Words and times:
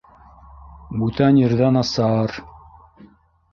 Бүтән 1.01 1.37
ерҙә 1.43 1.69
насар! 1.77 2.35